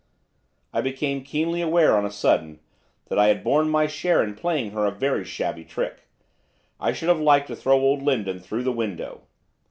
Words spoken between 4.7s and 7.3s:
her a very shabby trick, I should have